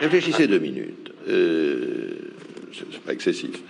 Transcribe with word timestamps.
Réfléchissez 0.00 0.46
deux 0.46 0.58
minutes. 0.58 1.12
Euh, 1.28 2.34
c'est 2.72 3.00
pas 3.00 3.12
excessif. 3.12 3.62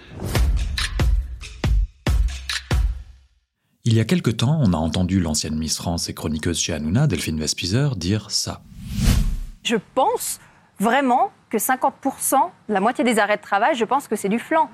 Il 3.84 3.94
y 3.94 4.00
a 4.00 4.04
quelque 4.04 4.30
temps, 4.30 4.58
on 4.62 4.72
a 4.72 4.76
entendu 4.76 5.20
l'ancienne 5.20 5.56
Miss 5.56 5.76
France 5.76 6.08
et 6.08 6.14
chroniqueuse 6.14 6.58
chez 6.58 6.72
Hanouna, 6.72 7.06
Delphine 7.06 7.38
Vespizer, 7.38 7.94
dire 7.94 8.32
ça. 8.32 8.62
Je 9.62 9.76
pense 9.94 10.40
vraiment 10.80 11.30
que 11.50 11.58
50%, 11.58 12.34
la 12.68 12.80
moitié 12.80 13.04
des 13.04 13.20
arrêts 13.20 13.36
de 13.36 13.42
travail, 13.42 13.76
je 13.76 13.84
pense 13.84 14.08
que 14.08 14.16
c'est 14.16 14.28
du 14.28 14.40
flanc. 14.40 14.68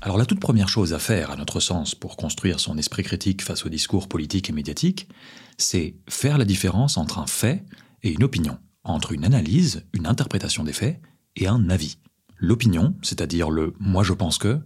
Alors 0.00 0.18
la 0.18 0.26
toute 0.26 0.40
première 0.40 0.68
chose 0.68 0.94
à 0.94 0.98
faire, 0.98 1.30
à 1.30 1.36
notre 1.36 1.60
sens, 1.60 1.94
pour 1.94 2.16
construire 2.16 2.60
son 2.60 2.76
esprit 2.78 3.02
critique 3.02 3.42
face 3.42 3.64
au 3.64 3.68
discours 3.68 4.08
politique 4.08 4.50
et 4.50 4.52
médiatique, 4.52 5.08
c'est 5.56 5.94
faire 6.08 6.38
la 6.38 6.44
différence 6.44 6.96
entre 6.96 7.18
un 7.18 7.26
fait 7.26 7.64
et 8.02 8.10
une 8.10 8.22
opinion, 8.22 8.58
entre 8.84 9.12
une 9.12 9.24
analyse, 9.24 9.84
une 9.92 10.06
interprétation 10.06 10.64
des 10.64 10.72
faits 10.72 11.00
et 11.36 11.46
un 11.46 11.70
avis. 11.70 11.98
L'opinion, 12.38 12.94
c'est-à-dire 13.02 13.50
le 13.50 13.74
moi 13.80 14.02
je 14.02 14.12
pense 14.12 14.38
que, 14.38 14.60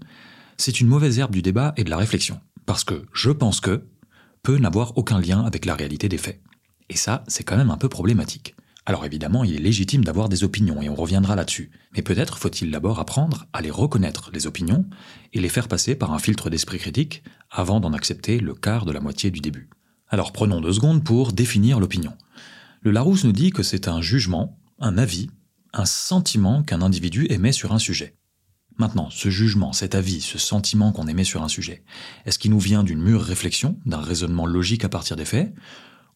c'est 0.56 0.80
une 0.80 0.88
mauvaise 0.88 1.18
herbe 1.18 1.32
du 1.32 1.42
débat 1.42 1.72
et 1.76 1.84
de 1.84 1.90
la 1.90 1.96
réflexion, 1.96 2.40
parce 2.66 2.84
que 2.84 3.04
je 3.12 3.30
pense 3.30 3.60
que 3.60 3.84
peut 4.42 4.58
n'avoir 4.58 4.96
aucun 4.96 5.20
lien 5.20 5.44
avec 5.44 5.64
la 5.64 5.74
réalité 5.74 6.08
des 6.08 6.18
faits. 6.18 6.40
Et 6.88 6.96
ça, 6.96 7.24
c'est 7.28 7.44
quand 7.44 7.56
même 7.56 7.70
un 7.70 7.76
peu 7.76 7.88
problématique. 7.88 8.54
Alors 8.84 9.04
évidemment, 9.04 9.44
il 9.44 9.54
est 9.54 9.60
légitime 9.60 10.04
d'avoir 10.04 10.28
des 10.28 10.42
opinions 10.42 10.82
et 10.82 10.88
on 10.88 10.96
reviendra 10.96 11.36
là-dessus. 11.36 11.70
Mais 11.94 12.02
peut-être 12.02 12.36
faut-il 12.36 12.70
d'abord 12.72 12.98
apprendre 12.98 13.46
à 13.52 13.62
les 13.62 13.70
reconnaître, 13.70 14.30
les 14.34 14.48
opinions, 14.48 14.84
et 15.32 15.40
les 15.40 15.48
faire 15.48 15.68
passer 15.68 15.94
par 15.94 16.12
un 16.12 16.18
filtre 16.18 16.50
d'esprit 16.50 16.78
critique 16.78 17.22
avant 17.50 17.78
d'en 17.78 17.92
accepter 17.92 18.40
le 18.40 18.54
quart 18.54 18.84
de 18.84 18.92
la 18.92 19.00
moitié 19.00 19.30
du 19.30 19.40
début. 19.40 19.70
Alors 20.08 20.32
prenons 20.32 20.60
deux 20.60 20.72
secondes 20.72 21.04
pour 21.04 21.32
définir 21.32 21.78
l'opinion. 21.78 22.14
Le 22.84 22.90
Larousse 22.90 23.22
nous 23.22 23.30
dit 23.30 23.52
que 23.52 23.62
c'est 23.62 23.86
un 23.86 24.00
jugement, 24.00 24.58
un 24.80 24.98
avis, 24.98 25.30
un 25.72 25.84
sentiment 25.84 26.64
qu'un 26.64 26.82
individu 26.82 27.28
émet 27.30 27.52
sur 27.52 27.72
un 27.72 27.78
sujet. 27.78 28.16
Maintenant, 28.76 29.08
ce 29.08 29.30
jugement, 29.30 29.72
cet 29.72 29.94
avis, 29.94 30.20
ce 30.20 30.36
sentiment 30.36 30.90
qu'on 30.90 31.06
émet 31.06 31.22
sur 31.22 31.44
un 31.44 31.48
sujet, 31.48 31.84
est-ce 32.26 32.40
qu'il 32.40 32.50
nous 32.50 32.58
vient 32.58 32.82
d'une 32.82 33.00
mûre 33.00 33.22
réflexion, 33.22 33.78
d'un 33.86 34.00
raisonnement 34.00 34.46
logique 34.46 34.84
à 34.84 34.88
partir 34.88 35.14
des 35.14 35.24
faits, 35.24 35.54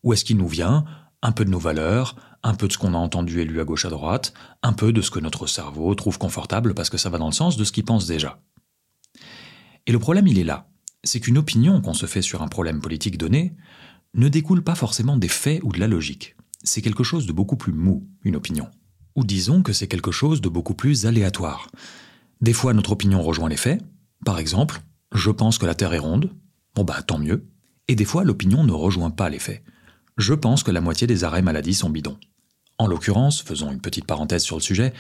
ou 0.03 0.13
est-ce 0.13 0.25
qu'il 0.25 0.39
nous 0.39 0.49
vient 0.49 0.85
un 1.23 1.31
peu 1.31 1.45
de 1.45 1.51
nos 1.51 1.61
valeurs, 1.61 2.17
un 2.43 2.55
peu 2.55 2.67
de 2.67 2.73
ce 2.73 2.79
qu'on 2.79 2.95
a 2.95 2.99
entendu 2.99 3.41
et 3.41 3.45
lu 3.45 3.61
à 3.61 3.65
gauche 3.65 3.85
à 3.85 3.89
droite, 3.89 4.35
un 4.65 4.73
peu 4.73 4.93
de 4.93 5.03
ce 5.03 5.13
que 5.13 5.21
notre 5.21 5.47
cerveau 5.47 5.95
trouve 5.95 6.19
confortable 6.19 6.75
parce 6.75 6.91
que 6.91 6.99
ça 6.99 7.11
va 7.11 7.19
dans 7.19 7.27
le 7.27 7.33
sens 7.33 7.57
de 7.57 7.63
ce 7.63 7.71
qu'il 7.71 7.85
pense 7.85 8.09
déjà? 8.09 8.41
Et 9.87 9.93
le 9.93 10.01
problème, 10.01 10.27
il 10.27 10.41
est 10.41 10.45
là. 10.45 10.69
C'est 11.05 11.21
qu'une 11.21 11.39
opinion 11.39 11.81
qu'on 11.81 11.95
se 11.95 12.07
fait 12.07 12.23
sur 12.23 12.43
un 12.43 12.49
problème 12.49 12.81
politique 12.81 13.19
donné 13.19 13.55
ne 14.15 14.29
découle 14.29 14.65
pas 14.65 14.75
forcément 14.75 15.17
des 15.17 15.29
faits 15.29 15.61
ou 15.63 15.71
de 15.71 15.79
la 15.79 15.87
logique 15.87 16.36
c'est 16.67 16.83
quelque 16.83 17.05
chose 17.05 17.27
de 17.27 17.33
beaucoup 17.33 17.57
plus 17.57 17.73
mou, 17.73 18.07
une 18.23 18.37
opinion. 18.37 18.69
Ou 19.15 19.25
disons 19.25 19.63
que 19.63 19.73
c'est 19.73 19.87
quelque 19.87 20.13
chose 20.13 20.41
de 20.41 20.49
beaucoup 20.49 20.75
plus 20.75 21.07
aléatoire. 21.07 21.71
Des 22.41 22.53
fois, 22.53 22.75
notre 22.75 22.93
opinion 22.93 23.23
rejoint 23.23 23.49
les 23.49 23.57
faits. 23.57 23.83
Par 24.25 24.39
exemple, 24.39 24.83
je 25.15 25.31
pense 25.31 25.59
que 25.59 25.67
la 25.67 25.75
Terre 25.75 25.95
est 25.95 25.99
ronde. 25.99 26.31
Bon 26.75 26.85
bah 26.85 27.03
tant 27.03 27.19
mieux. 27.19 27.47
Et 27.89 27.95
des 27.95 28.05
fois, 28.05 28.25
l'opinion 28.25 28.65
ne 28.65 28.73
rejoint 28.73 29.11
pas 29.11 29.31
les 29.31 29.39
faits. 29.39 29.63
Je 30.19 30.35
pense 30.35 30.63
que 30.63 30.71
la 30.71 30.81
moitié 30.81 31.07
des 31.07 31.25
arrêts 31.25 31.43
maladie 31.43 31.75
sont 31.75 31.91
bidons. 31.91 32.19
En 32.79 32.87
l'occurrence, 32.87 33.41
faisons 33.43 33.73
une 33.73 33.81
petite 33.81 34.05
parenthèse 34.05 34.43
sur 34.43 34.57
le 34.57 34.63
sujet, 34.63 34.93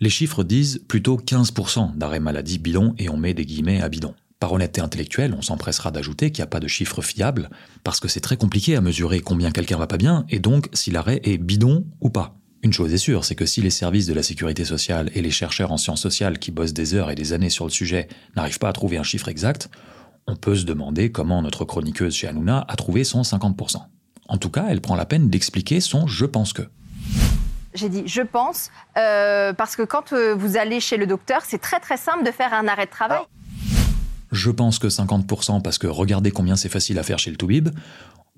les 0.00 0.10
chiffres 0.10 0.44
disent 0.44 0.82
plutôt 0.88 1.18
15% 1.18 1.96
d'arrêts 1.96 2.20
maladie 2.20 2.58
bidons 2.58 2.94
et 2.98 3.10
on 3.10 3.18
met 3.18 3.34
des 3.34 3.44
guillemets 3.44 3.82
à 3.82 3.88
bidons. 3.88 4.14
Par 4.40 4.54
honnêteté 4.54 4.80
intellectuelle, 4.80 5.34
on 5.36 5.42
s'empressera 5.42 5.90
d'ajouter 5.90 6.32
qu'il 6.32 6.40
n'y 6.40 6.44
a 6.44 6.50
pas 6.50 6.60
de 6.60 6.66
chiffre 6.66 7.02
fiable, 7.02 7.50
parce 7.84 8.00
que 8.00 8.08
c'est 8.08 8.20
très 8.20 8.38
compliqué 8.38 8.74
à 8.74 8.80
mesurer 8.80 9.20
combien 9.20 9.50
quelqu'un 9.50 9.76
va 9.76 9.86
pas 9.86 9.98
bien, 9.98 10.24
et 10.30 10.38
donc 10.38 10.70
si 10.72 10.90
l'arrêt 10.90 11.20
est 11.24 11.36
bidon 11.36 11.84
ou 12.00 12.08
pas. 12.08 12.34
Une 12.62 12.72
chose 12.72 12.92
est 12.94 12.98
sûre, 12.98 13.26
c'est 13.26 13.34
que 13.34 13.44
si 13.44 13.60
les 13.60 13.70
services 13.70 14.06
de 14.06 14.14
la 14.14 14.22
sécurité 14.22 14.64
sociale 14.64 15.10
et 15.14 15.20
les 15.20 15.30
chercheurs 15.30 15.72
en 15.72 15.76
sciences 15.76 16.00
sociales 16.00 16.38
qui 16.38 16.52
bossent 16.52 16.72
des 16.72 16.94
heures 16.94 17.10
et 17.10 17.14
des 17.14 17.34
années 17.34 17.50
sur 17.50 17.66
le 17.66 17.70
sujet 17.70 18.08
n'arrivent 18.34 18.58
pas 18.58 18.70
à 18.70 18.72
trouver 18.72 18.96
un 18.96 19.02
chiffre 19.02 19.28
exact, 19.28 19.68
on 20.26 20.36
peut 20.36 20.56
se 20.56 20.64
demander 20.64 21.12
comment 21.12 21.42
notre 21.42 21.66
chroniqueuse 21.66 22.14
chez 22.14 22.26
Hanouna 22.26 22.64
a 22.66 22.76
trouvé 22.76 23.04
son 23.04 23.20
50%. 23.20 23.76
En 24.28 24.38
tout 24.38 24.50
cas, 24.50 24.66
elle 24.70 24.80
prend 24.80 24.96
la 24.96 25.04
peine 25.04 25.28
d'expliquer 25.28 25.80
son 25.80 26.06
je 26.06 26.24
pense 26.24 26.54
que. 26.54 26.62
J'ai 27.74 27.90
dit 27.90 28.04
je 28.06 28.22
pense, 28.22 28.70
euh, 28.96 29.52
parce 29.52 29.76
que 29.76 29.82
quand 29.82 30.12
euh, 30.12 30.34
vous 30.34 30.56
allez 30.56 30.80
chez 30.80 30.96
le 30.96 31.06
docteur, 31.06 31.42
c'est 31.44 31.60
très 31.60 31.78
très 31.78 31.98
simple 31.98 32.24
de 32.24 32.30
faire 32.30 32.54
un 32.54 32.68
arrêt 32.68 32.86
de 32.86 32.90
travail. 32.90 33.20
Je 34.30 34.50
pense 34.50 34.78
que 34.78 34.88
50% 34.88 35.62
parce 35.62 35.78
que 35.78 35.86
regardez 35.86 36.30
combien 36.30 36.56
c'est 36.56 36.68
facile 36.68 36.98
à 36.98 37.02
faire 37.02 37.18
chez 37.18 37.30
le 37.30 37.36
Toubib, 37.36 37.70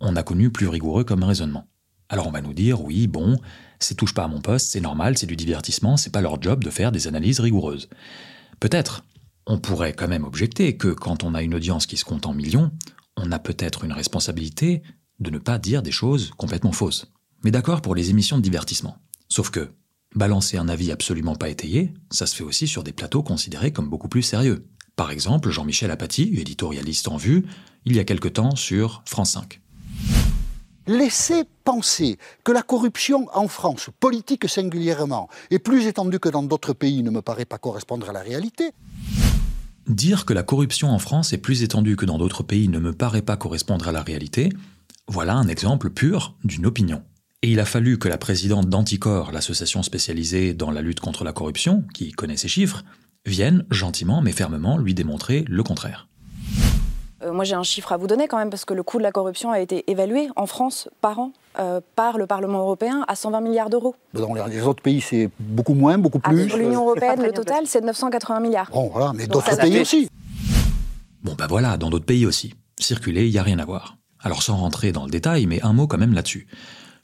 on 0.00 0.16
a 0.16 0.22
connu 0.22 0.50
plus 0.50 0.68
rigoureux 0.68 1.04
comme 1.04 1.22
raisonnement. 1.22 1.66
Alors 2.08 2.26
on 2.26 2.30
va 2.30 2.42
nous 2.42 2.54
dire, 2.54 2.82
oui, 2.82 3.06
bon, 3.06 3.38
c'est 3.78 3.94
touche 3.94 4.14
pas 4.14 4.24
à 4.24 4.28
mon 4.28 4.40
poste, 4.40 4.70
c'est 4.70 4.80
normal, 4.80 5.16
c'est 5.16 5.26
du 5.26 5.36
divertissement, 5.36 5.96
c'est 5.96 6.12
pas 6.12 6.20
leur 6.20 6.40
job 6.40 6.62
de 6.62 6.70
faire 6.70 6.92
des 6.92 7.08
analyses 7.08 7.40
rigoureuses. 7.40 7.88
Peut-être. 8.60 9.04
On 9.46 9.58
pourrait 9.58 9.92
quand 9.92 10.06
même 10.06 10.24
objecter 10.24 10.76
que 10.76 10.88
quand 10.88 11.24
on 11.24 11.34
a 11.34 11.42
une 11.42 11.54
audience 11.54 11.86
qui 11.86 11.96
se 11.96 12.04
compte 12.04 12.26
en 12.26 12.32
millions, 12.32 12.70
on 13.16 13.32
a 13.32 13.40
peut-être 13.40 13.84
une 13.84 13.92
responsabilité 13.92 14.82
de 15.18 15.30
ne 15.30 15.38
pas 15.38 15.58
dire 15.58 15.82
des 15.82 15.90
choses 15.90 16.30
complètement 16.36 16.72
fausses. 16.72 17.06
Mais 17.44 17.50
d'accord 17.50 17.82
pour 17.82 17.94
les 17.94 18.10
émissions 18.10 18.36
de 18.36 18.42
divertissement. 18.42 18.98
Sauf 19.28 19.50
que, 19.50 19.72
balancer 20.14 20.58
un 20.58 20.68
avis 20.68 20.92
absolument 20.92 21.34
pas 21.34 21.48
étayé, 21.48 21.92
ça 22.10 22.26
se 22.26 22.36
fait 22.36 22.44
aussi 22.44 22.68
sur 22.68 22.84
des 22.84 22.92
plateaux 22.92 23.22
considérés 23.22 23.72
comme 23.72 23.88
beaucoup 23.88 24.08
plus 24.08 24.22
sérieux. 24.22 24.68
Par 24.96 25.10
exemple, 25.10 25.50
Jean-Michel 25.50 25.90
Apathy, 25.90 26.34
éditorialiste 26.36 27.08
en 27.08 27.16
vue, 27.16 27.44
il 27.84 27.96
y 27.96 27.98
a 27.98 28.04
quelque 28.04 28.28
temps 28.28 28.56
sur 28.56 29.02
France 29.06 29.32
5. 29.32 29.60
Laissez 30.86 31.44
penser 31.64 32.18
que 32.44 32.50
la 32.50 32.62
corruption 32.62 33.28
en 33.34 33.46
France, 33.46 33.90
politique 34.00 34.48
singulièrement, 34.48 35.28
est 35.50 35.60
plus 35.60 35.86
étendue 35.86 36.18
que 36.18 36.28
dans 36.28 36.42
d'autres 36.42 36.72
pays 36.72 37.02
ne 37.02 37.10
me 37.10 37.22
paraît 37.22 37.44
pas 37.44 37.58
correspondre 37.58 38.10
à 38.10 38.12
la 38.12 38.20
réalité. 38.20 38.72
Dire 39.86 40.24
que 40.24 40.32
la 40.32 40.42
corruption 40.42 40.90
en 40.90 40.98
France 40.98 41.32
est 41.32 41.38
plus 41.38 41.62
étendue 41.62 41.96
que 41.96 42.04
dans 42.04 42.18
d'autres 42.18 42.42
pays 42.42 42.68
ne 42.68 42.78
me 42.78 42.92
paraît 42.92 43.22
pas 43.22 43.36
correspondre 43.36 43.88
à 43.88 43.92
la 43.92 44.02
réalité, 44.02 44.50
voilà 45.08 45.34
un 45.34 45.48
exemple 45.48 45.90
pur 45.90 46.36
d'une 46.44 46.66
opinion. 46.66 47.02
Et 47.42 47.50
il 47.50 47.60
a 47.60 47.64
fallu 47.64 47.98
que 47.98 48.08
la 48.08 48.18
présidente 48.18 48.68
d'Anticor, 48.68 49.32
l'association 49.32 49.82
spécialisée 49.82 50.54
dans 50.54 50.70
la 50.70 50.82
lutte 50.82 51.00
contre 51.00 51.24
la 51.24 51.32
corruption, 51.32 51.84
qui 51.92 52.12
connaît 52.12 52.36
ces 52.36 52.46
chiffres, 52.46 52.84
viennent 53.26 53.64
gentiment 53.70 54.20
mais 54.20 54.32
fermement 54.32 54.78
lui 54.78 54.94
démontrer 54.94 55.44
le 55.48 55.62
contraire. 55.62 56.08
Euh, 57.22 57.32
moi 57.32 57.44
j'ai 57.44 57.54
un 57.54 57.62
chiffre 57.62 57.92
à 57.92 57.96
vous 57.96 58.06
donner 58.06 58.28
quand 58.28 58.38
même 58.38 58.50
parce 58.50 58.64
que 58.64 58.74
le 58.74 58.82
coût 58.82 58.98
de 58.98 59.02
la 59.02 59.12
corruption 59.12 59.50
a 59.50 59.60
été 59.60 59.90
évalué 59.90 60.28
en 60.36 60.46
France 60.46 60.88
par 61.00 61.18
an 61.18 61.32
euh, 61.58 61.80
par 61.94 62.18
le 62.18 62.26
Parlement 62.26 62.60
européen 62.60 63.04
à 63.08 63.14
120 63.14 63.40
milliards 63.40 63.70
d'euros. 63.70 63.94
Dans 64.14 64.32
les 64.46 64.62
autres 64.62 64.82
pays 64.82 65.00
c'est 65.00 65.30
beaucoup 65.38 65.74
moins, 65.74 65.98
beaucoup 65.98 66.18
plus. 66.18 66.48
Pour 66.48 66.58
l'Union 66.58 66.82
européenne 66.82 67.22
le 67.22 67.32
total 67.32 67.66
c'est 67.66 67.80
980 67.80 68.40
milliards. 68.40 68.70
Bon 68.72 68.88
voilà, 68.88 69.12
mais 69.14 69.26
d'autres 69.26 69.56
pays 69.56 69.80
aussi. 69.80 70.08
Bon 71.22 71.34
bah 71.38 71.46
voilà, 71.48 71.76
dans 71.76 71.90
d'autres 71.90 72.06
pays 72.06 72.26
aussi. 72.26 72.54
Circuler, 72.78 73.26
il 73.26 73.30
n'y 73.30 73.38
a 73.38 73.44
rien 73.44 73.60
à 73.60 73.64
voir. 73.64 73.96
Alors 74.20 74.42
sans 74.42 74.56
rentrer 74.56 74.92
dans 74.92 75.04
le 75.04 75.10
détail, 75.10 75.46
mais 75.46 75.62
un 75.62 75.72
mot 75.72 75.86
quand 75.86 75.98
même 75.98 76.14
là-dessus. 76.14 76.48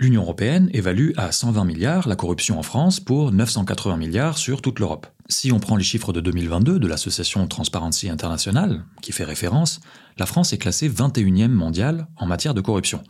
L'Union 0.00 0.22
européenne 0.22 0.70
évalue 0.72 1.10
à 1.16 1.32
120 1.32 1.64
milliards 1.64 2.08
la 2.08 2.16
corruption 2.16 2.58
en 2.58 2.62
France 2.62 3.00
pour 3.00 3.32
980 3.32 3.96
milliards 3.96 4.38
sur 4.38 4.62
toute 4.62 4.78
l'Europe. 4.78 5.06
Si 5.30 5.52
on 5.52 5.60
prend 5.60 5.76
les 5.76 5.84
chiffres 5.84 6.14
de 6.14 6.22
2022 6.22 6.78
de 6.78 6.86
l'association 6.86 7.46
Transparency 7.46 8.08
International, 8.08 8.86
qui 9.02 9.12
fait 9.12 9.24
référence, 9.24 9.80
la 10.16 10.24
France 10.24 10.54
est 10.54 10.58
classée 10.58 10.88
21e 10.88 11.48
mondiale 11.48 12.08
en 12.16 12.24
matière 12.24 12.54
de 12.54 12.62
corruption, 12.62 13.04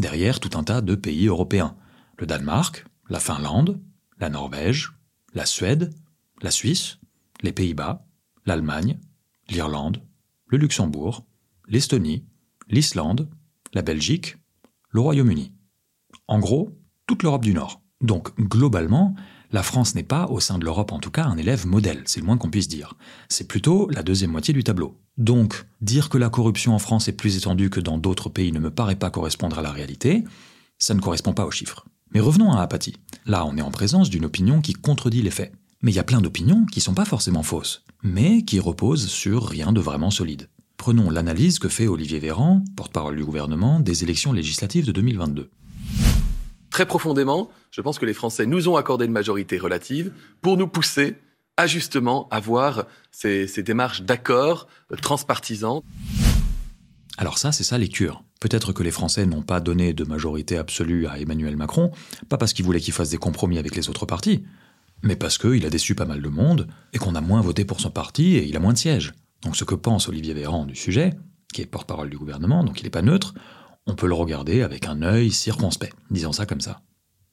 derrière 0.00 0.40
tout 0.40 0.58
un 0.58 0.64
tas 0.64 0.80
de 0.80 0.96
pays 0.96 1.28
européens. 1.28 1.76
Le 2.18 2.26
Danemark, 2.26 2.84
la 3.08 3.20
Finlande, 3.20 3.80
la 4.18 4.30
Norvège, 4.30 4.94
la 5.32 5.46
Suède, 5.46 5.94
la 6.42 6.50
Suisse, 6.50 6.98
les 7.40 7.52
Pays-Bas, 7.52 8.04
l'Allemagne, 8.46 8.98
l'Irlande, 9.48 10.02
le 10.48 10.58
Luxembourg, 10.58 11.24
l'Estonie, 11.68 12.26
l'Islande, 12.68 13.30
la 13.74 13.82
Belgique, 13.82 14.38
le 14.88 15.02
Royaume-Uni. 15.02 15.52
En 16.26 16.40
gros, 16.40 16.76
toute 17.06 17.22
l'Europe 17.22 17.44
du 17.44 17.54
Nord. 17.54 17.80
Donc, 18.00 18.36
globalement, 18.40 19.14
la 19.52 19.62
France 19.62 19.94
n'est 19.94 20.04
pas, 20.04 20.26
au 20.26 20.38
sein 20.38 20.58
de 20.58 20.64
l'Europe 20.64 20.92
en 20.92 21.00
tout 21.00 21.10
cas, 21.10 21.24
un 21.24 21.36
élève 21.36 21.66
modèle, 21.66 22.02
c'est 22.06 22.20
le 22.20 22.26
moins 22.26 22.36
qu'on 22.36 22.50
puisse 22.50 22.68
dire. 22.68 22.94
C'est 23.28 23.48
plutôt 23.48 23.88
la 23.90 24.02
deuxième 24.02 24.30
moitié 24.30 24.54
du 24.54 24.62
tableau. 24.62 24.96
Donc, 25.18 25.66
dire 25.80 26.08
que 26.08 26.18
la 26.18 26.30
corruption 26.30 26.74
en 26.74 26.78
France 26.78 27.08
est 27.08 27.12
plus 27.12 27.36
étendue 27.36 27.68
que 27.68 27.80
dans 27.80 27.98
d'autres 27.98 28.28
pays 28.28 28.52
ne 28.52 28.60
me 28.60 28.70
paraît 28.70 28.96
pas 28.96 29.10
correspondre 29.10 29.58
à 29.58 29.62
la 29.62 29.72
réalité, 29.72 30.24
ça 30.78 30.94
ne 30.94 31.00
correspond 31.00 31.32
pas 31.32 31.46
aux 31.46 31.50
chiffres. 31.50 31.84
Mais 32.12 32.20
revenons 32.20 32.52
à 32.52 32.62
Apathie. 32.62 32.96
Là, 33.26 33.44
on 33.44 33.56
est 33.56 33.62
en 33.62 33.70
présence 33.70 34.08
d'une 34.08 34.24
opinion 34.24 34.60
qui 34.60 34.72
contredit 34.72 35.22
les 35.22 35.30
faits. 35.30 35.52
Mais 35.82 35.92
il 35.92 35.96
y 35.96 36.00
a 36.00 36.04
plein 36.04 36.20
d'opinions 36.20 36.66
qui 36.66 36.80
sont 36.80 36.94
pas 36.94 37.04
forcément 37.04 37.42
fausses, 37.42 37.84
mais 38.02 38.44
qui 38.44 38.60
reposent 38.60 39.08
sur 39.08 39.46
rien 39.46 39.72
de 39.72 39.80
vraiment 39.80 40.10
solide. 40.10 40.48
Prenons 40.76 41.10
l'analyse 41.10 41.58
que 41.58 41.68
fait 41.68 41.88
Olivier 41.88 42.18
Véran, 42.18 42.64
porte-parole 42.76 43.16
du 43.16 43.24
gouvernement, 43.24 43.80
des 43.80 44.02
élections 44.02 44.32
législatives 44.32 44.86
de 44.86 44.92
2022 44.92 45.50
très 46.80 46.86
profondément, 46.86 47.50
je 47.70 47.82
pense 47.82 47.98
que 47.98 48.06
les 48.06 48.14
Français 48.14 48.46
nous 48.46 48.70
ont 48.70 48.76
accordé 48.76 49.04
une 49.04 49.12
majorité 49.12 49.58
relative 49.58 50.14
pour 50.40 50.56
nous 50.56 50.66
pousser 50.66 51.18
à 51.58 51.66
justement 51.66 52.26
avoir 52.30 52.86
ces, 53.10 53.46
démarches 53.62 54.00
d'accord 54.00 54.66
euh, 54.90 54.96
transpartisans. 54.96 55.82
Alors 57.18 57.36
ça, 57.36 57.52
c'est 57.52 57.64
sa 57.64 57.76
lecture. 57.76 58.24
Peut-être 58.40 58.72
que 58.72 58.82
les 58.82 58.92
Français 58.92 59.26
n'ont 59.26 59.42
pas 59.42 59.60
donné 59.60 59.92
de 59.92 60.04
majorité 60.04 60.56
absolue 60.56 61.06
à 61.06 61.18
Emmanuel 61.18 61.54
Macron, 61.54 61.90
pas 62.30 62.38
parce 62.38 62.54
qu'ils 62.54 62.64
voulaient 62.64 62.80
qu'il 62.80 62.94
fasse 62.94 63.10
des 63.10 63.18
compromis 63.18 63.58
avec 63.58 63.76
les 63.76 63.90
autres 63.90 64.06
partis, 64.06 64.42
mais 65.02 65.16
parce 65.16 65.36
qu'il 65.36 65.66
a 65.66 65.68
déçu 65.68 65.94
pas 65.94 66.06
mal 66.06 66.22
de 66.22 66.28
monde 66.30 66.66
et 66.94 66.98
qu'on 66.98 67.14
a 67.14 67.20
moins 67.20 67.42
voté 67.42 67.66
pour 67.66 67.80
son 67.80 67.90
parti 67.90 68.36
et 68.36 68.46
il 68.46 68.56
a 68.56 68.60
moins 68.60 68.72
de 68.72 68.78
sièges. 68.78 69.12
Donc 69.42 69.54
ce 69.54 69.64
que 69.64 69.74
pense 69.74 70.08
Olivier 70.08 70.32
Véran 70.32 70.64
du 70.64 70.76
sujet, 70.76 71.12
qui 71.52 71.60
est 71.60 71.66
porte-parole 71.66 72.08
du 72.08 72.16
gouvernement, 72.16 72.64
donc 72.64 72.80
il 72.80 72.84
n'est 72.84 72.90
pas 72.90 73.02
neutre, 73.02 73.34
on 73.90 73.96
peut 73.96 74.06
le 74.06 74.14
regarder 74.14 74.62
avec 74.62 74.86
un 74.86 75.02
œil 75.02 75.32
circonspect, 75.32 75.94
disons 76.10 76.32
ça 76.32 76.46
comme 76.46 76.60
ça. 76.60 76.80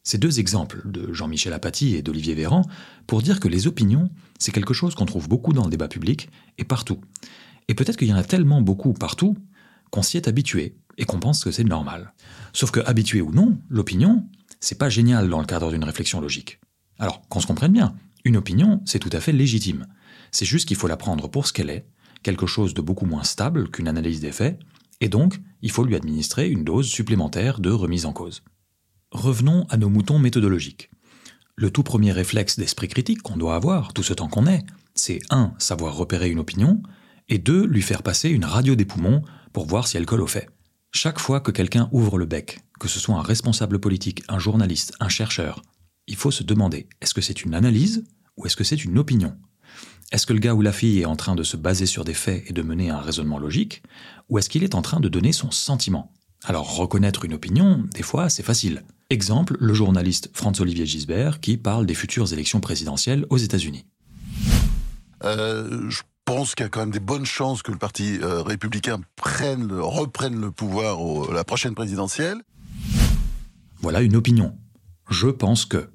Ces 0.03 0.17
deux 0.17 0.39
exemples 0.39 0.81
de 0.85 1.13
Jean-Michel 1.13 1.53
Apathy 1.53 1.95
et 1.95 2.01
d'Olivier 2.01 2.33
Véran 2.33 2.63
pour 3.05 3.21
dire 3.21 3.39
que 3.39 3.47
les 3.47 3.67
opinions, 3.67 4.09
c'est 4.39 4.51
quelque 4.51 4.73
chose 4.73 4.95
qu'on 4.95 5.05
trouve 5.05 5.29
beaucoup 5.29 5.53
dans 5.53 5.65
le 5.65 5.69
débat 5.69 5.87
public 5.87 6.29
et 6.57 6.63
partout. 6.63 6.99
Et 7.67 7.75
peut-être 7.75 7.97
qu'il 7.97 8.07
y 8.07 8.13
en 8.13 8.17
a 8.17 8.23
tellement 8.23 8.61
beaucoup 8.61 8.93
partout 8.93 9.37
qu'on 9.91 10.01
s'y 10.01 10.17
est 10.17 10.27
habitué 10.27 10.77
et 10.97 11.05
qu'on 11.05 11.19
pense 11.19 11.43
que 11.43 11.51
c'est 11.51 11.63
normal. 11.63 12.13
Sauf 12.53 12.71
que 12.71 12.79
habitué 12.79 13.21
ou 13.21 13.31
non, 13.31 13.59
l'opinion, 13.69 14.27
c'est 14.59 14.79
pas 14.79 14.89
génial 14.89 15.29
dans 15.29 15.39
le 15.39 15.45
cadre 15.45 15.71
d'une 15.71 15.83
réflexion 15.83 16.21
logique. 16.21 16.59
Alors, 16.97 17.21
qu'on 17.29 17.39
se 17.39 17.47
comprenne 17.47 17.73
bien, 17.73 17.95
une 18.25 18.37
opinion, 18.37 18.81
c'est 18.85 18.99
tout 18.99 19.11
à 19.11 19.19
fait 19.19 19.31
légitime. 19.31 19.85
C'est 20.31 20.45
juste 20.45 20.67
qu'il 20.67 20.77
faut 20.77 20.87
la 20.87 20.97
prendre 20.97 21.27
pour 21.27 21.45
ce 21.45 21.53
qu'elle 21.53 21.69
est, 21.69 21.85
quelque 22.23 22.47
chose 22.47 22.73
de 22.73 22.81
beaucoup 22.81 23.05
moins 23.05 23.23
stable 23.23 23.69
qu'une 23.69 23.87
analyse 23.87 24.21
des 24.21 24.31
faits, 24.31 24.59
et 25.01 25.09
donc 25.09 25.39
il 25.61 25.71
faut 25.71 25.83
lui 25.83 25.95
administrer 25.95 26.49
une 26.49 26.63
dose 26.63 26.87
supplémentaire 26.87 27.59
de 27.59 27.71
remise 27.71 28.05
en 28.05 28.13
cause. 28.13 28.43
Revenons 29.11 29.65
à 29.69 29.77
nos 29.77 29.89
moutons 29.89 30.19
méthodologiques. 30.19 30.89
Le 31.55 31.71
tout 31.71 31.83
premier 31.83 32.11
réflexe 32.11 32.59
d'esprit 32.59 32.87
critique 32.87 33.21
qu'on 33.21 33.37
doit 33.37 33.55
avoir, 33.55 33.93
tout 33.93 34.03
ce 34.03 34.13
temps 34.13 34.27
qu'on 34.27 34.45
est, 34.45 34.63
c'est 34.93 35.19
1. 35.29 35.53
savoir 35.57 35.95
repérer 35.95 36.29
une 36.29 36.39
opinion, 36.39 36.81
et 37.29 37.39
2. 37.39 37.65
lui 37.65 37.81
faire 37.81 38.03
passer 38.03 38.29
une 38.29 38.45
radio 38.45 38.75
des 38.75 38.85
poumons 38.85 39.21
pour 39.53 39.65
voir 39.65 39.87
si 39.87 39.97
elle 39.97 40.05
colle 40.05 40.21
au 40.21 40.27
fait. 40.27 40.49
Chaque 40.91 41.19
fois 41.19 41.41
que 41.41 41.51
quelqu'un 41.51 41.89
ouvre 41.91 42.17
le 42.17 42.25
bec, 42.25 42.59
que 42.79 42.87
ce 42.87 42.99
soit 42.99 43.15
un 43.15 43.21
responsable 43.21 43.79
politique, 43.79 44.23
un 44.29 44.39
journaliste, 44.39 44.93
un 44.99 45.09
chercheur, 45.09 45.61
il 46.07 46.15
faut 46.15 46.31
se 46.31 46.43
demander 46.43 46.87
est-ce 47.01 47.13
que 47.13 47.21
c'est 47.21 47.43
une 47.43 47.53
analyse 47.53 48.05
ou 48.37 48.45
est-ce 48.45 48.55
que 48.55 48.63
c'est 48.63 48.83
une 48.83 48.97
opinion? 48.97 49.35
Est-ce 50.11 50.25
que 50.25 50.33
le 50.33 50.39
gars 50.39 50.53
ou 50.53 50.61
la 50.61 50.71
fille 50.71 51.01
est 51.01 51.05
en 51.05 51.15
train 51.15 51.35
de 51.35 51.43
se 51.43 51.57
baser 51.57 51.85
sur 51.85 52.05
des 52.05 52.13
faits 52.13 52.43
et 52.47 52.53
de 52.53 52.61
mener 52.61 52.89
un 52.89 52.99
raisonnement 52.99 53.39
logique 53.39 53.83
ou 54.29 54.37
est-ce 54.37 54.49
qu'il 54.49 54.63
est 54.63 54.75
en 54.75 54.81
train 54.81 54.99
de 54.99 55.09
donner 55.09 55.31
son 55.31 55.51
sentiment? 55.51 56.13
Alors 56.45 56.77
reconnaître 56.77 57.25
une 57.25 57.33
opinion, 57.33 57.83
des 57.93 58.03
fois, 58.03 58.29
c'est 58.29 58.43
facile. 58.43 58.83
Exemple, 59.09 59.57
le 59.59 59.73
journaliste 59.73 60.29
Franz-Olivier 60.33 60.85
Gisbert 60.85 61.39
qui 61.39 61.57
parle 61.57 61.85
des 61.85 61.93
futures 61.93 62.31
élections 62.31 62.59
présidentielles 62.59 63.25
aux 63.29 63.37
États-Unis. 63.37 63.85
Euh, 65.23 65.89
je 65.89 66.03
pense 66.25 66.55
qu'il 66.55 66.65
y 66.65 66.67
a 66.67 66.69
quand 66.69 66.81
même 66.81 66.91
des 66.91 66.99
bonnes 66.99 67.25
chances 67.25 67.61
que 67.61 67.71
le 67.71 67.77
Parti 67.77 68.19
euh, 68.21 68.41
républicain 68.41 68.99
prenne, 69.15 69.71
reprenne 69.71 70.39
le 70.39 70.51
pouvoir 70.51 70.99
à 71.29 71.33
la 71.33 71.43
prochaine 71.43 71.73
présidentielle. 71.73 72.41
Voilà 73.79 74.01
une 74.01 74.15
opinion. 74.15 74.57
Je 75.09 75.27
pense 75.27 75.65
que. 75.65 75.89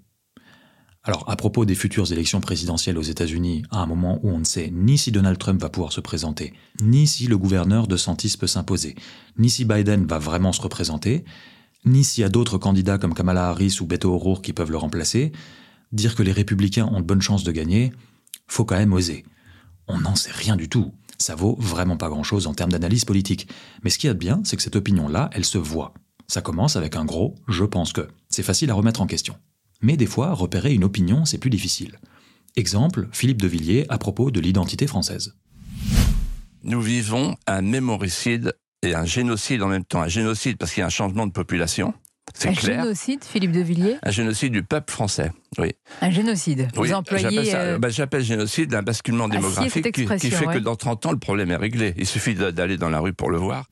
Alors, 1.04 1.28
à 1.28 1.34
propos 1.34 1.64
des 1.64 1.74
futures 1.74 2.12
élections 2.12 2.40
présidentielles 2.40 2.96
aux 2.96 3.02
États-Unis, 3.02 3.64
à 3.72 3.78
un 3.78 3.86
moment 3.86 4.20
où 4.22 4.30
on 4.30 4.38
ne 4.38 4.44
sait 4.44 4.70
ni 4.72 4.96
si 4.96 5.10
Donald 5.10 5.36
Trump 5.36 5.60
va 5.60 5.68
pouvoir 5.68 5.92
se 5.92 6.00
présenter, 6.00 6.52
ni 6.80 7.08
si 7.08 7.26
le 7.26 7.36
gouverneur 7.36 7.88
de 7.88 7.96
Santis 7.96 8.36
peut 8.38 8.46
s'imposer, 8.46 8.94
ni 9.36 9.50
si 9.50 9.64
Biden 9.64 10.06
va 10.06 10.20
vraiment 10.20 10.52
se 10.52 10.62
représenter, 10.62 11.24
ni 11.84 12.04
s'il 12.04 12.22
y 12.22 12.24
a 12.24 12.28
d'autres 12.28 12.56
candidats 12.56 12.98
comme 12.98 13.14
Kamala 13.14 13.48
Harris 13.48 13.78
ou 13.80 13.86
Beto 13.86 14.14
O'Rourke 14.14 14.44
qui 14.44 14.52
peuvent 14.52 14.70
le 14.70 14.76
remplacer, 14.76 15.32
dire 15.90 16.14
que 16.14 16.22
les 16.22 16.30
républicains 16.30 16.86
ont 16.86 17.00
de 17.00 17.04
bonnes 17.04 17.20
chances 17.20 17.42
de 17.42 17.50
gagner, 17.50 17.92
faut 18.46 18.64
quand 18.64 18.78
même 18.78 18.92
oser. 18.92 19.24
On 19.88 19.98
n'en 19.98 20.14
sait 20.14 20.30
rien 20.30 20.54
du 20.54 20.68
tout. 20.68 20.92
Ça 21.18 21.34
vaut 21.34 21.56
vraiment 21.58 21.96
pas 21.96 22.10
grand-chose 22.10 22.46
en 22.46 22.54
termes 22.54 22.70
d'analyse 22.70 23.04
politique. 23.04 23.48
Mais 23.82 23.90
ce 23.90 23.98
qui 23.98 24.06
est 24.06 24.14
bien, 24.14 24.40
c'est 24.44 24.56
que 24.56 24.62
cette 24.62 24.76
opinion-là, 24.76 25.30
elle 25.32 25.44
se 25.44 25.58
voit. 25.58 25.94
Ça 26.28 26.42
commence 26.42 26.76
avec 26.76 26.94
un 26.94 27.04
gros 27.04 27.34
je 27.48 27.64
pense 27.64 27.92
que. 27.92 28.06
C'est 28.28 28.44
facile 28.44 28.70
à 28.70 28.74
remettre 28.74 29.00
en 29.00 29.06
question. 29.08 29.34
Mais 29.82 29.96
des 29.96 30.06
fois, 30.06 30.32
repérer 30.32 30.72
une 30.74 30.84
opinion, 30.84 31.24
c'est 31.24 31.38
plus 31.38 31.50
difficile. 31.50 31.98
Exemple, 32.56 33.08
Philippe 33.12 33.40
de 33.42 33.48
Villiers 33.48 33.86
à 33.88 33.98
propos 33.98 34.30
de 34.30 34.40
l'identité 34.40 34.86
française. 34.86 35.34
Nous 36.64 36.80
vivons 36.80 37.36
un 37.46 37.62
mémoricide 37.62 38.52
et 38.82 38.94
un 38.94 39.04
génocide 39.04 39.62
en 39.62 39.68
même 39.68 39.84
temps. 39.84 40.00
Un 40.02 40.08
génocide 40.08 40.56
parce 40.58 40.72
qu'il 40.72 40.80
y 40.80 40.84
a 40.84 40.86
un 40.86 40.90
changement 40.90 41.26
de 41.26 41.32
population. 41.32 41.94
C'est 42.34 42.48
Un 42.50 42.52
clair. 42.54 42.82
génocide, 42.82 43.24
Philippe 43.24 43.52
de 43.52 43.60
Villiers? 43.60 43.96
Un 44.02 44.10
génocide 44.10 44.52
du 44.52 44.62
peuple 44.62 44.92
français. 44.92 45.32
Oui. 45.58 45.72
Un 46.00 46.10
génocide. 46.10 46.68
Oui, 46.76 46.88
Vous 46.88 46.94
employez. 46.94 47.22
j'appelle 47.24 47.46
ça- 47.46 47.58
euh, 47.58 47.90
j'appelle 47.90 48.22
génocide 48.22 48.74
un 48.74 48.82
basculement 48.82 49.24
assieds 49.24 49.38
démographique 49.40 49.92
qui, 49.92 50.30
fait 50.30 50.46
ouais. 50.46 50.54
que 50.54 50.58
dans 50.60 50.76
30 50.76 51.06
ans, 51.06 51.12
le 51.12 51.18
problème 51.18 51.50
est 51.50 51.56
réglé. 51.56 51.94
Il 51.98 52.06
suffit 52.06 52.34
d'aller 52.34 52.76
dans 52.78 52.88
la 52.90 53.00
rue 53.00 53.12
pour 53.12 53.30
le 53.30 53.38
voir. 53.38 53.66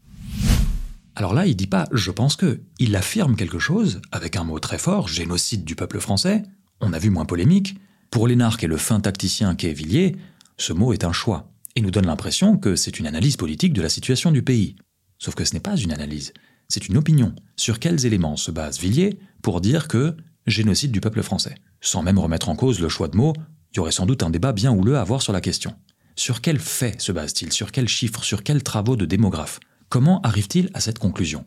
Alors 1.17 1.35
là, 1.35 1.47
il 1.47 1.57
dit 1.57 1.67
pas 1.67 1.87
je 1.93 2.11
pense 2.11 2.37
que, 2.37 2.61
il 2.79 2.97
affirme 2.97 3.37
quelque 3.37 3.59
chose 3.59 4.01
avec 4.13 4.37
un 4.37 4.45
mot 4.45 4.59
très 4.59 4.79
fort, 4.79 5.09
génocide 5.09 5.65
du 5.65 5.75
peuple 5.75 6.01
français. 6.01 6.43
On 6.81 6.93
a 6.93 6.99
vu 6.99 7.11
moins 7.11 7.27
polémique. 7.27 7.77
Pour 8.11 8.27
l'énarque 8.27 8.65
et 8.65 8.69
le 8.69 8.77
fin 8.77 9.01
tacticien 9.01 9.55
qu'est 9.55 9.73
Villiers, 9.73 10.17
ce 10.57 10.73
mot 10.73 10.93
est 10.93 11.05
un 11.05 11.13
choix 11.13 11.53
et 11.77 11.81
nous 11.81 11.91
donne 11.91 12.07
l'impression 12.07 12.57
que 12.57 12.77
c'est 12.77 12.99
une 12.99 13.07
analyse 13.07 13.37
politique 13.37 13.73
de 13.73 13.83
la 13.83 13.89
situation 13.89 14.33
du 14.33 14.43
pays. 14.43 14.77
Sauf 15.19 15.35
que 15.35 15.45
ce 15.45 15.55
n'est 15.55 15.61
pas 15.61 15.77
une 15.77 15.93
analyse, 15.93 16.33
c'est 16.69 16.89
une 16.89 16.97
opinion. 16.97 17.35
Sur 17.57 17.79
quels 17.79 18.07
éléments 18.07 18.37
se 18.37 18.51
base 18.51 18.79
Villiers 18.79 19.19
pour 19.43 19.61
dire 19.61 19.89
que 19.89 20.17
génocide 20.47 20.93
du 20.93 21.01
peuple 21.01 21.23
français? 21.23 21.55
Sans 21.81 22.03
même 22.03 22.19
remettre 22.19 22.49
en 22.49 22.57
cause 22.57 22.81
le 22.81 22.89
choix 22.89 23.09
de 23.09 23.17
mots, 23.17 23.35
il 23.73 23.77
y 23.77 23.81
aurait 23.81 23.93
sans 23.93 24.07
doute 24.07 24.23
un 24.23 24.31
débat 24.31 24.53
bien 24.53 24.73
houleux 24.73 24.97
à 24.97 25.03
avoir 25.03 25.23
sur 25.23 25.33
la 25.33 25.41
question. 25.41 25.75
Sur 26.17 26.41
quels 26.41 26.59
faits 26.59 27.01
se 27.01 27.13
base-t-il? 27.13 27.53
Sur 27.53 27.71
quels 27.73 27.89
chiffres? 27.89 28.25
Sur 28.25 28.43
quels 28.43 28.63
travaux 28.63 28.97
de 28.97 29.07
démographes 29.07 29.61
Comment 29.91 30.21
arrive-t-il 30.21 30.71
à 30.73 30.79
cette 30.79 31.01
conclusion? 31.01 31.45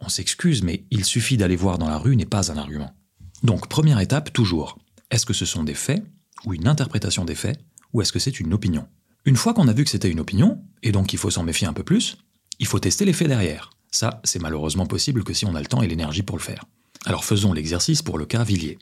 On 0.00 0.08
s'excuse, 0.08 0.62
mais 0.62 0.86
il 0.92 1.04
suffit 1.04 1.36
d'aller 1.36 1.56
voir 1.56 1.76
dans 1.76 1.88
la 1.88 1.98
rue 1.98 2.14
n'est 2.14 2.24
pas 2.24 2.52
un 2.52 2.56
argument. 2.56 2.94
Donc, 3.42 3.68
première 3.68 3.98
étape, 3.98 4.32
toujours. 4.32 4.78
Est-ce 5.10 5.26
que 5.26 5.32
ce 5.32 5.44
sont 5.44 5.64
des 5.64 5.74
faits, 5.74 6.00
ou 6.44 6.54
une 6.54 6.68
interprétation 6.68 7.24
des 7.24 7.34
faits, 7.34 7.58
ou 7.92 8.00
est-ce 8.00 8.12
que 8.12 8.20
c'est 8.20 8.38
une 8.38 8.54
opinion? 8.54 8.86
Une 9.24 9.34
fois 9.34 9.54
qu'on 9.54 9.66
a 9.66 9.72
vu 9.72 9.82
que 9.82 9.90
c'était 9.90 10.08
une 10.08 10.20
opinion, 10.20 10.62
et 10.84 10.92
donc 10.92 11.12
il 11.12 11.18
faut 11.18 11.30
s'en 11.30 11.42
méfier 11.42 11.66
un 11.66 11.72
peu 11.72 11.82
plus, 11.82 12.16
il 12.60 12.66
faut 12.68 12.78
tester 12.78 13.04
les 13.04 13.12
faits 13.12 13.26
derrière. 13.26 13.70
Ça, 13.90 14.20
c'est 14.22 14.40
malheureusement 14.40 14.86
possible 14.86 15.24
que 15.24 15.34
si 15.34 15.44
on 15.44 15.56
a 15.56 15.60
le 15.60 15.66
temps 15.66 15.82
et 15.82 15.88
l'énergie 15.88 16.22
pour 16.22 16.36
le 16.36 16.42
faire. 16.44 16.64
Alors 17.06 17.24
faisons 17.24 17.52
l'exercice 17.52 18.02
pour 18.02 18.18
le 18.18 18.24
cas 18.24 18.44
Villiers. 18.44 18.78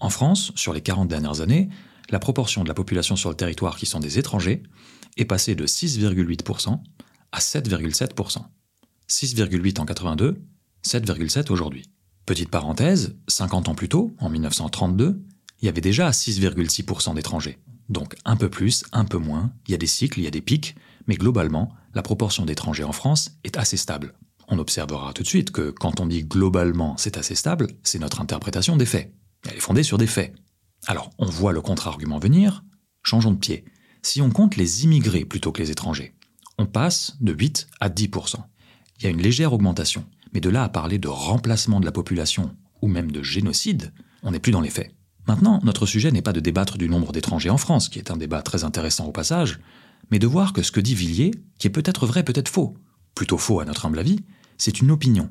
En 0.00 0.10
France, 0.10 0.50
sur 0.56 0.72
les 0.72 0.80
40 0.80 1.06
dernières 1.06 1.40
années, 1.40 1.68
la 2.10 2.18
proportion 2.18 2.64
de 2.64 2.68
la 2.68 2.74
population 2.74 3.14
sur 3.14 3.30
le 3.30 3.36
territoire 3.36 3.76
qui 3.76 3.86
sont 3.86 4.00
des 4.00 4.18
étrangers 4.18 4.64
est 5.16 5.24
passée 5.24 5.54
de 5.54 5.68
6,8% 5.68 6.80
à 7.34 7.40
7,7%. 7.40 8.44
6,8 9.08 9.80
en 9.80 9.84
82, 9.84 10.40
7,7 10.86 11.50
aujourd'hui. 11.50 11.90
Petite 12.26 12.48
parenthèse, 12.48 13.16
50 13.26 13.68
ans 13.68 13.74
plus 13.74 13.88
tôt, 13.88 14.14
en 14.18 14.30
1932, 14.30 15.20
il 15.60 15.66
y 15.66 15.68
avait 15.68 15.80
déjà 15.80 16.10
6,6% 16.10 17.14
d'étrangers. 17.14 17.58
Donc 17.88 18.14
un 18.24 18.36
peu 18.36 18.48
plus, 18.48 18.84
un 18.92 19.04
peu 19.04 19.18
moins, 19.18 19.52
il 19.66 19.72
y 19.72 19.74
a 19.74 19.78
des 19.78 19.88
cycles, 19.88 20.20
il 20.20 20.24
y 20.24 20.28
a 20.28 20.30
des 20.30 20.40
pics, 20.40 20.76
mais 21.08 21.16
globalement, 21.16 21.74
la 21.92 22.02
proportion 22.02 22.46
d'étrangers 22.46 22.84
en 22.84 22.92
France 22.92 23.32
est 23.42 23.58
assez 23.58 23.76
stable. 23.76 24.14
On 24.46 24.58
observera 24.58 25.12
tout 25.12 25.24
de 25.24 25.28
suite 25.28 25.50
que 25.50 25.70
quand 25.70 26.00
on 26.00 26.06
dit 26.06 26.22
globalement 26.22 26.96
c'est 26.96 27.16
assez 27.16 27.34
stable, 27.34 27.66
c'est 27.82 27.98
notre 27.98 28.20
interprétation 28.20 28.76
des 28.76 28.86
faits. 28.86 29.12
Elle 29.48 29.56
est 29.56 29.60
fondée 29.60 29.82
sur 29.82 29.98
des 29.98 30.06
faits. 30.06 30.34
Alors, 30.86 31.10
on 31.18 31.26
voit 31.26 31.52
le 31.52 31.60
contre-argument 31.60 32.18
venir, 32.18 32.64
changeons 33.02 33.32
de 33.32 33.38
pied. 33.38 33.64
Si 34.02 34.22
on 34.22 34.30
compte 34.30 34.56
les 34.56 34.84
immigrés 34.84 35.24
plutôt 35.24 35.50
que 35.50 35.62
les 35.62 35.70
étrangers, 35.70 36.14
on 36.58 36.66
passe 36.66 37.16
de 37.20 37.32
8 37.32 37.66
à 37.80 37.88
10%. 37.88 38.36
Il 38.98 39.04
y 39.04 39.06
a 39.06 39.10
une 39.10 39.22
légère 39.22 39.52
augmentation, 39.52 40.04
mais 40.32 40.40
de 40.40 40.50
là 40.50 40.64
à 40.64 40.68
parler 40.68 40.98
de 40.98 41.08
remplacement 41.08 41.80
de 41.80 41.84
la 41.84 41.92
population 41.92 42.56
ou 42.82 42.88
même 42.88 43.10
de 43.10 43.22
génocide, 43.22 43.92
on 44.22 44.30
n'est 44.30 44.40
plus 44.40 44.52
dans 44.52 44.60
les 44.60 44.70
faits. 44.70 44.94
Maintenant, 45.26 45.60
notre 45.62 45.86
sujet 45.86 46.10
n'est 46.10 46.22
pas 46.22 46.32
de 46.32 46.40
débattre 46.40 46.76
du 46.76 46.88
nombre 46.88 47.12
d'étrangers 47.12 47.50
en 47.50 47.56
France, 47.56 47.88
qui 47.88 47.98
est 47.98 48.10
un 48.10 48.16
débat 48.16 48.42
très 48.42 48.64
intéressant 48.64 49.06
au 49.06 49.12
passage, 49.12 49.58
mais 50.10 50.18
de 50.18 50.26
voir 50.26 50.52
que 50.52 50.62
ce 50.62 50.70
que 50.70 50.80
dit 50.80 50.94
Villiers, 50.94 51.30
qui 51.58 51.66
est 51.66 51.70
peut-être 51.70 52.06
vrai, 52.06 52.24
peut-être 52.24 52.50
faux, 52.50 52.76
plutôt 53.14 53.38
faux 53.38 53.60
à 53.60 53.64
notre 53.64 53.86
humble 53.86 53.98
avis, 53.98 54.20
c'est 54.58 54.80
une 54.80 54.90
opinion, 54.90 55.30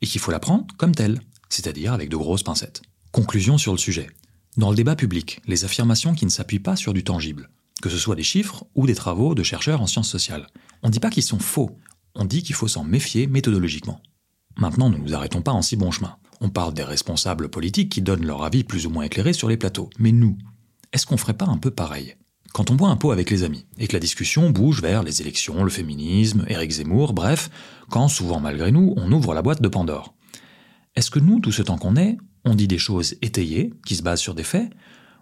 et 0.00 0.06
qu'il 0.06 0.20
faut 0.20 0.30
la 0.30 0.40
prendre 0.40 0.66
comme 0.78 0.94
telle, 0.94 1.20
c'est-à-dire 1.50 1.92
avec 1.92 2.08
de 2.08 2.16
grosses 2.16 2.42
pincettes. 2.42 2.82
Conclusion 3.12 3.58
sur 3.58 3.72
le 3.72 3.78
sujet. 3.78 4.08
Dans 4.56 4.70
le 4.70 4.76
débat 4.76 4.96
public, 4.96 5.40
les 5.46 5.64
affirmations 5.64 6.14
qui 6.14 6.24
ne 6.24 6.30
s'appuient 6.30 6.58
pas 6.58 6.76
sur 6.76 6.94
du 6.94 7.04
tangible, 7.04 7.50
que 7.82 7.90
ce 7.90 7.98
soit 7.98 8.14
des 8.14 8.22
chiffres 8.22 8.64
ou 8.74 8.86
des 8.86 8.94
travaux 8.94 9.34
de 9.34 9.42
chercheurs 9.42 9.80
en 9.80 9.86
sciences 9.86 10.08
sociales, 10.08 10.46
on 10.82 10.88
ne 10.88 10.92
dit 10.92 11.00
pas 11.00 11.10
qu'ils 11.10 11.22
sont 11.22 11.38
faux, 11.38 11.78
on 12.14 12.24
dit 12.24 12.42
qu'il 12.42 12.54
faut 12.54 12.68
s'en 12.68 12.84
méfier 12.84 13.26
méthodologiquement. 13.26 14.00
Maintenant, 14.56 14.88
ne 14.88 14.98
nous 14.98 15.14
arrêtons 15.14 15.42
pas 15.42 15.52
en 15.52 15.62
si 15.62 15.76
bon 15.76 15.90
chemin. 15.90 16.16
On 16.40 16.48
parle 16.48 16.74
des 16.74 16.84
responsables 16.84 17.48
politiques 17.48 17.90
qui 17.90 18.02
donnent 18.02 18.26
leur 18.26 18.44
avis 18.44 18.64
plus 18.64 18.86
ou 18.86 18.90
moins 18.90 19.04
éclairé 19.04 19.32
sur 19.32 19.48
les 19.48 19.56
plateaux. 19.56 19.90
Mais 19.98 20.12
nous, 20.12 20.36
est-ce 20.92 21.06
qu'on 21.06 21.16
ferait 21.16 21.34
pas 21.34 21.46
un 21.46 21.58
peu 21.58 21.70
pareil? 21.70 22.16
Quand 22.52 22.70
on 22.70 22.76
boit 22.76 22.90
un 22.90 22.96
pot 22.96 23.10
avec 23.10 23.30
les 23.30 23.42
amis, 23.42 23.66
et 23.78 23.88
que 23.88 23.94
la 23.94 24.00
discussion 24.00 24.50
bouge 24.50 24.80
vers 24.80 25.02
les 25.02 25.20
élections, 25.20 25.64
le 25.64 25.70
féminisme, 25.70 26.44
Éric 26.46 26.70
Zemmour, 26.70 27.12
bref, 27.12 27.50
quand 27.90 28.06
souvent 28.06 28.38
malgré 28.38 28.70
nous, 28.70 28.94
on 28.96 29.10
ouvre 29.10 29.34
la 29.34 29.42
boîte 29.42 29.60
de 29.60 29.66
Pandore. 29.66 30.14
Est-ce 30.94 31.10
que 31.10 31.18
nous, 31.18 31.40
tout 31.40 31.50
ce 31.50 31.62
temps 31.62 31.78
qu'on 31.78 31.96
est, 31.96 32.16
on 32.44 32.54
dit 32.54 32.68
des 32.68 32.78
choses 32.78 33.16
étayées, 33.22 33.74
qui 33.84 33.96
se 33.96 34.02
basent 34.02 34.20
sur 34.20 34.36
des 34.36 34.44
faits, 34.44 34.70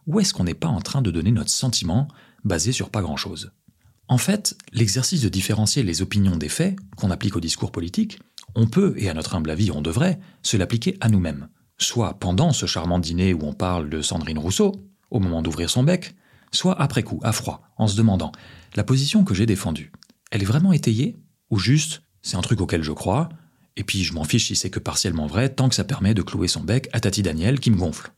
ou 0.07 0.21
est-ce 0.21 0.35
qu'on 0.35 0.45
n'est 0.45 0.53
pas 0.53 0.69
en 0.69 0.83
train 0.83 1.01
de 1.01 1.11
donner 1.11 1.31
notre 1.31 1.49
sentiment 1.49 2.09
basé 2.45 2.73
sur 2.73 2.91
pas 2.91 3.03
grand-chose 3.03 3.53
En 4.09 4.19
fait, 4.19 4.57
l'exercice 4.73 5.23
de 5.23 5.29
différencier 5.29 5.83
les 5.83 6.03
opinions 6.03 6.37
des 6.37 6.49
faits, 6.49 6.77
qu'on 6.97 7.11
applique 7.11 7.37
au 7.37 7.41
discours 7.41 7.73
politique, 7.73 8.21
on 8.55 8.67
peut, 8.67 8.95
et 8.97 9.09
à 9.09 9.15
notre 9.15 9.35
humble 9.35 9.51
avis 9.51 9.71
on 9.71 9.83
devrait, 9.83 10.19
se 10.43 10.57
l'appliquer 10.57 10.97
à 11.01 11.09
nous-mêmes. 11.09 11.49
Soit 11.79 12.19
pendant 12.21 12.53
ce 12.53 12.67
charmant 12.67 12.99
dîner 12.99 13.35
où 13.35 13.41
on 13.43 13.55
parle 13.55 13.89
de 13.89 14.03
Sandrine 14.03 14.39
Rousseau, 14.39 14.73
au 15.11 15.21
moment 15.21 15.43
d'ouvrir 15.43 15.71
son 15.71 15.83
bec, 15.83 16.15
soit 16.51 16.81
après 16.81 17.03
coup, 17.03 17.21
à 17.23 17.33
froid, 17.33 17.63
en 17.77 17.87
se 17.87 17.97
demandant 17.97 18.33
la 18.77 18.85
position 18.85 19.25
que 19.25 19.35
j'ai 19.35 19.47
défendue, 19.47 19.93
elle 20.31 20.43
est 20.43 20.47
vraiment 20.47 20.73
étayée 20.73 21.17
Ou 21.51 21.59
juste, 21.59 22.03
c'est 22.23 22.37
un 22.37 22.41
truc 22.41 22.61
auquel 22.61 22.83
je 22.83 22.93
crois, 22.93 23.29
et 23.77 23.85
puis 23.85 24.05
je 24.05 24.13
m'en 24.13 24.25
fiche 24.25 24.49
si 24.49 24.57
c'est 24.57 24.71
que 24.71 24.79
partiellement 24.79 25.27
vrai, 25.27 25.49
tant 25.49 25.69
que 25.69 25.75
ça 25.75 25.85
permet 25.85 26.15
de 26.15 26.23
clouer 26.23 26.49
son 26.49 26.61
bec 26.61 26.89
à 26.93 27.01
Tati 27.01 27.23
Daniel 27.23 27.61
qui 27.61 27.71
me 27.71 27.77
gonfle. 27.77 28.13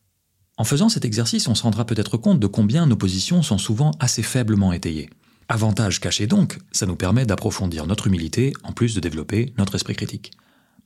En 0.56 0.64
faisant 0.64 0.88
cet 0.88 1.04
exercice, 1.04 1.48
on 1.48 1.56
se 1.56 1.64
rendra 1.64 1.84
peut-être 1.84 2.16
compte 2.16 2.38
de 2.38 2.46
combien 2.46 2.86
nos 2.86 2.96
positions 2.96 3.42
sont 3.42 3.58
souvent 3.58 3.90
assez 3.98 4.22
faiblement 4.22 4.72
étayées. 4.72 5.10
Avantage 5.48 6.00
caché 6.00 6.28
donc, 6.28 6.58
ça 6.70 6.86
nous 6.86 6.94
permet 6.94 7.26
d'approfondir 7.26 7.86
notre 7.86 8.06
humilité 8.06 8.52
en 8.62 8.72
plus 8.72 8.94
de 8.94 9.00
développer 9.00 9.52
notre 9.58 9.74
esprit 9.74 9.96
critique. 9.96 10.30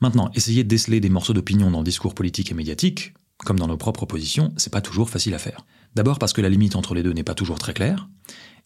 Maintenant, 0.00 0.30
essayer 0.34 0.64
de 0.64 0.68
déceler 0.68 1.00
des 1.00 1.10
morceaux 1.10 1.34
d'opinion 1.34 1.70
dans 1.70 1.78
le 1.78 1.84
discours 1.84 2.14
politique 2.14 2.50
et 2.50 2.54
médiatique, 2.54 3.12
comme 3.44 3.58
dans 3.58 3.66
nos 3.66 3.76
propres 3.76 4.06
positions, 4.06 4.54
c'est 4.56 4.72
pas 4.72 4.80
toujours 4.80 5.10
facile 5.10 5.34
à 5.34 5.38
faire. 5.38 5.66
D'abord 5.94 6.18
parce 6.18 6.32
que 6.32 6.40
la 6.40 6.48
limite 6.48 6.74
entre 6.74 6.94
les 6.94 7.02
deux 7.02 7.12
n'est 7.12 7.22
pas 7.22 7.34
toujours 7.34 7.58
très 7.58 7.74
claire, 7.74 8.08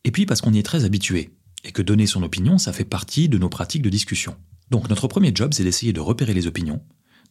et 0.05 0.13
puis 0.13 0.25
parce 0.25 0.41
qu'on 0.41 0.53
y 0.53 0.59
est 0.59 0.65
très 0.65 0.85
habitué, 0.85 1.37
et 1.65 1.73
que 1.73 1.83
donner 1.83 2.07
son 2.07 2.23
opinion, 2.23 2.59
ça 2.59 2.73
fait 2.73 2.85
partie 2.85 3.29
de 3.29 3.39
nos 3.39 3.49
pratiques 3.49 3.83
de 3.83 3.91
discussion. 3.91 4.37
Donc 4.71 4.89
notre 4.89 5.09
premier 5.09 5.33
job, 5.35 5.53
c'est 5.53 5.65
d'essayer 5.65 5.93
de 5.93 6.01
repérer 6.01 6.33
les 6.33 6.47
opinions, 6.47 6.81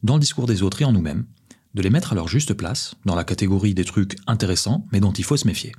dans 0.02 0.14
le 0.14 0.20
discours 0.20 0.46
des 0.46 0.62
autres 0.62 0.82
et 0.82 0.84
en 0.84 0.92
nous-mêmes, 0.92 1.26
de 1.74 1.82
les 1.82 1.90
mettre 1.90 2.12
à 2.12 2.14
leur 2.14 2.28
juste 2.28 2.54
place, 2.54 2.94
dans 3.04 3.14
la 3.14 3.24
catégorie 3.24 3.74
des 3.74 3.84
trucs 3.84 4.16
intéressants, 4.26 4.86
mais 4.92 5.00
dont 5.00 5.12
il 5.12 5.24
faut 5.24 5.36
se 5.36 5.46
méfier. 5.46 5.72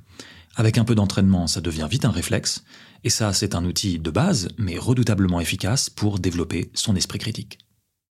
Avec 0.56 0.78
un 0.78 0.84
peu 0.84 0.94
d'entraînement, 0.94 1.46
ça 1.46 1.60
devient 1.60 1.88
vite 1.90 2.04
un 2.04 2.10
réflexe, 2.10 2.64
et 3.02 3.10
ça, 3.10 3.32
c'est 3.32 3.54
un 3.54 3.64
outil 3.64 3.98
de 3.98 4.10
base, 4.10 4.48
mais 4.56 4.78
redoutablement 4.78 5.40
efficace 5.40 5.90
pour 5.90 6.18
développer 6.18 6.70
son 6.74 6.96
esprit 6.96 7.18
critique. 7.18 7.58